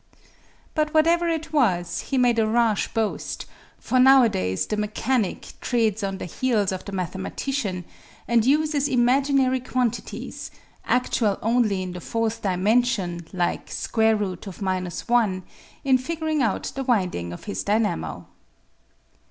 [0.73, 3.45] But, whatever it was, he made a rash boast
[3.77, 7.85] for nowadays the mechanic treads on the heels of the mathematician
[8.27, 10.49] and uses imaginary quantities,
[10.85, 13.29] actual only in the fourth dimension, Hke
[14.41, 15.43] V— i,
[15.83, 18.25] in figuring out the wind ing of his dynamo.